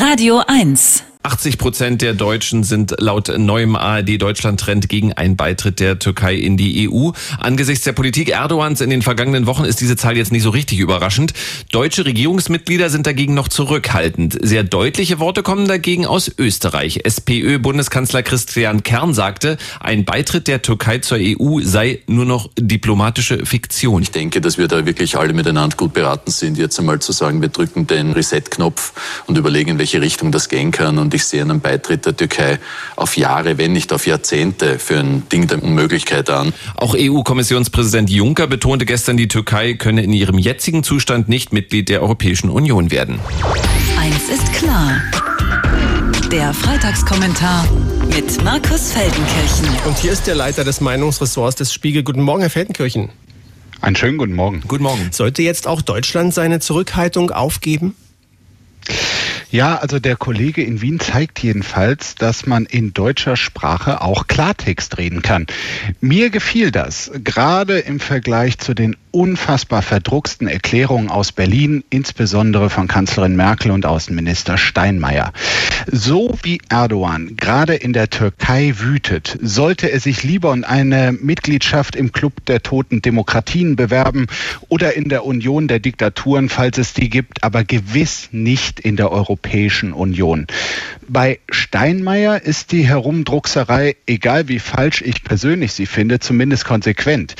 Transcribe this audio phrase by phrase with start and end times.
[0.00, 6.36] Radio 1 80 Prozent der Deutschen sind laut neuem ARD-Deutschland-Trend gegen einen Beitritt der Türkei
[6.36, 7.10] in die EU.
[7.40, 10.78] Angesichts der Politik Erdogans in den vergangenen Wochen ist diese Zahl jetzt nicht so richtig
[10.78, 11.32] überraschend.
[11.72, 14.38] Deutsche Regierungsmitglieder sind dagegen noch zurückhaltend.
[14.40, 17.00] Sehr deutliche Worte kommen dagegen aus Österreich.
[17.02, 24.02] SPÖ-Bundeskanzler Christian Kern sagte, ein Beitritt der Türkei zur EU sei nur noch diplomatische Fiktion.
[24.02, 27.42] Ich denke, dass wir da wirklich alle miteinander gut beraten sind, jetzt einmal zu sagen,
[27.42, 28.92] wir drücken den Reset-Knopf
[29.26, 30.98] und überlegen, in welche Richtung das gehen kann.
[30.98, 32.58] Und ich sehe einen Beitritt der Türkei
[32.94, 36.52] auf Jahre, wenn nicht auf Jahrzehnte für ein Ding der Unmöglichkeit an.
[36.76, 42.02] Auch EU-Kommissionspräsident Juncker betonte gestern, die Türkei könne in ihrem jetzigen Zustand nicht Mitglied der
[42.02, 43.18] Europäischen Union werden.
[43.98, 45.02] Eins ist klar.
[46.30, 47.66] Der Freitagskommentar
[48.14, 49.68] mit Markus Feldenkirchen.
[49.86, 52.02] Und hier ist der Leiter des Meinungsressorts des Spiegel.
[52.02, 53.10] Guten Morgen, Herr Feldenkirchen.
[53.80, 54.62] Einen schönen guten Morgen.
[54.66, 55.08] Guten Morgen.
[55.12, 57.94] Sollte jetzt auch Deutschland seine Zurückhaltung aufgeben?
[59.50, 64.98] Ja, also der Kollege in Wien zeigt jedenfalls, dass man in deutscher Sprache auch Klartext
[64.98, 65.46] reden kann.
[66.00, 72.88] Mir gefiel das, gerade im Vergleich zu den unfassbar verdrucksten Erklärungen aus Berlin, insbesondere von
[72.88, 75.32] Kanzlerin Merkel und Außenminister Steinmeier.
[75.88, 81.94] So wie Erdogan gerade in der Türkei wütet, sollte er sich lieber um eine Mitgliedschaft
[81.94, 84.26] im Club der toten Demokratien bewerben
[84.68, 89.12] oder in der Union der Diktaturen, falls es die gibt, aber gewiss nicht in der
[89.12, 90.48] Europäischen Union.
[91.08, 97.36] Bei Steinmeier ist die Herumdruckserei, egal wie falsch ich persönlich sie finde, zumindest konsequent.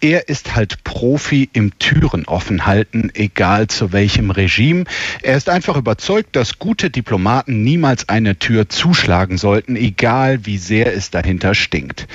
[0.00, 4.84] Er ist halt Profi im Türen offen halten, egal zu welchem Regime.
[5.20, 10.94] Er ist einfach überzeugt, dass gute Diplomaten niemals eine Tür zuschlagen sollten, egal wie sehr
[10.94, 12.06] es dahinter stinkt.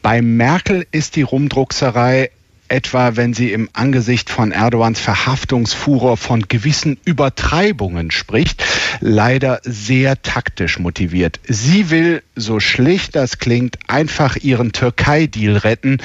[0.00, 2.30] Bei Merkel ist die Rumdruckserei
[2.68, 8.64] etwa wenn sie im Angesicht von Erdogans Verhaftungsfuror von gewissen Übertreibungen spricht,
[9.00, 11.40] leider sehr taktisch motiviert.
[11.46, 15.98] Sie will, so schlicht das klingt, einfach ihren Türkei-Deal retten,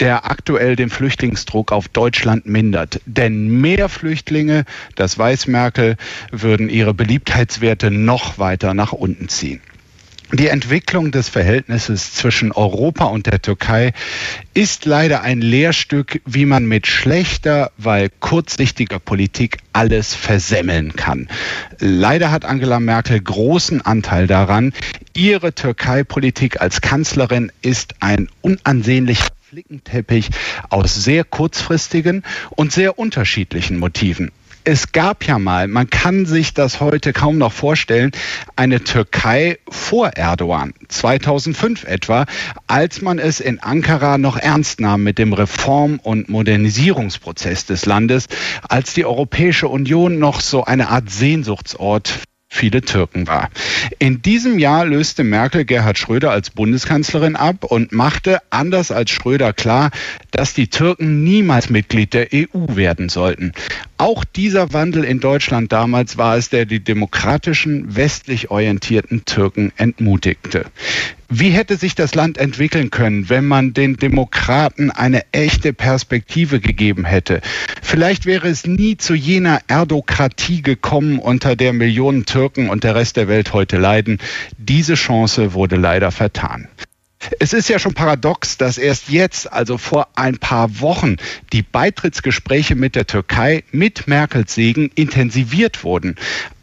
[0.00, 3.00] der aktuell den Flüchtlingsdruck auf Deutschland mindert.
[3.06, 4.64] Denn mehr Flüchtlinge,
[4.96, 5.96] das weiß Merkel,
[6.30, 9.60] würden ihre Beliebtheitswerte noch weiter nach unten ziehen.
[10.32, 13.94] Die Entwicklung des Verhältnisses zwischen Europa und der Türkei
[14.52, 21.28] ist leider ein Lehrstück, wie man mit schlechter, weil kurzsichtiger Politik alles versemmeln kann.
[21.78, 24.74] Leider hat Angela Merkel großen Anteil daran.
[25.14, 30.28] Ihre Türkei-Politik als Kanzlerin ist ein unansehnlicher Flickenteppich
[30.68, 34.30] aus sehr kurzfristigen und sehr unterschiedlichen Motiven
[34.68, 38.12] es gab ja mal, man kann sich das heute kaum noch vorstellen,
[38.54, 42.26] eine Türkei vor Erdogan, 2005 etwa,
[42.66, 48.26] als man es in Ankara noch ernst nahm mit dem Reform- und Modernisierungsprozess des Landes,
[48.68, 53.50] als die Europäische Union noch so eine Art Sehnsuchtsort viele Türken war.
[53.98, 59.52] In diesem Jahr löste Merkel Gerhard Schröder als Bundeskanzlerin ab und machte, anders als Schröder,
[59.52, 59.90] klar,
[60.30, 63.52] dass die Türken niemals Mitglied der EU werden sollten.
[63.98, 70.66] Auch dieser Wandel in Deutschland damals war es, der die demokratischen, westlich orientierten Türken entmutigte.
[71.30, 77.04] Wie hätte sich das Land entwickeln können, wenn man den Demokraten eine echte Perspektive gegeben
[77.04, 77.42] hätte?
[77.90, 83.16] Vielleicht wäre es nie zu jener Erdokratie gekommen, unter der Millionen Türken und der Rest
[83.16, 84.18] der Welt heute leiden.
[84.58, 86.68] Diese Chance wurde leider vertan.
[87.40, 91.16] Es ist ja schon paradox, dass erst jetzt, also vor ein paar Wochen,
[91.54, 96.16] die Beitrittsgespräche mit der Türkei mit Merkels Segen intensiviert wurden.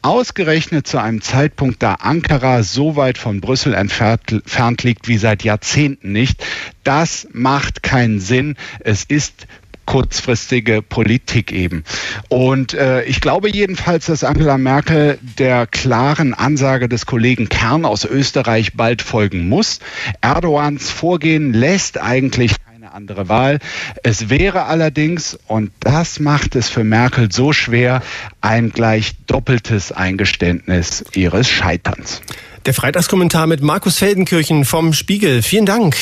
[0.03, 6.11] Ausgerechnet zu einem Zeitpunkt, da Ankara so weit von Brüssel entfernt liegt wie seit Jahrzehnten
[6.11, 6.45] nicht.
[6.83, 8.55] Das macht keinen Sinn.
[8.79, 9.47] Es ist
[9.85, 11.83] kurzfristige Politik eben.
[12.29, 18.05] Und äh, ich glaube jedenfalls, dass Angela Merkel der klaren Ansage des Kollegen Kern aus
[18.05, 19.79] Österreich bald folgen muss.
[20.21, 23.59] Erdogans Vorgehen lässt eigentlich keine andere Wahl.
[24.03, 28.01] Es wäre allerdings, und das macht es für Merkel so schwer,
[28.41, 32.21] ein gleich doppeltes Eingeständnis ihres Scheiterns.
[32.65, 35.43] Der Freitagskommentar mit Markus Feldenkirchen vom Spiegel.
[35.43, 35.95] Vielen Dank.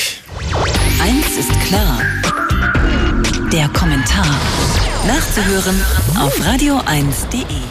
[1.02, 2.02] Eins ist klar.
[3.54, 4.26] Der Kommentar.
[5.06, 5.80] Nachzuhören
[6.20, 7.63] auf radio1.de.